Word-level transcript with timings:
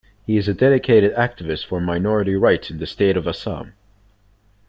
He 0.25 0.35
is 0.35 0.47
a 0.47 0.55
dedicated 0.55 1.13
activist 1.13 1.67
for 1.67 1.79
Minority 1.79 2.33
Rights 2.33 2.71
in 2.71 2.79
the 2.79 2.87
State 2.87 3.15
of 3.17 3.27
Assam. 3.27 3.73